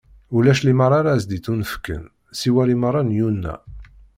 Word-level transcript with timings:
Ulac 0.35 0.59
limaṛa 0.63 0.95
ara 0.99 1.19
s-d-ittunefken 1.21 2.03
siwa 2.39 2.63
limaṛa 2.69 3.01
n 3.03 3.15
Yuna. 3.19 3.55